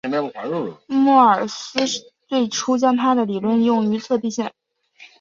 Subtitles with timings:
[0.87, 1.77] 莫尔斯
[2.27, 4.51] 最初将他的理论用于测地线。